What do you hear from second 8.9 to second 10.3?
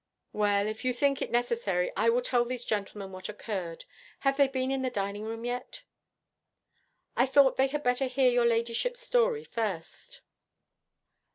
story first.'